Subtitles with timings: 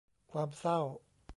[0.31, 0.79] ความเศร้า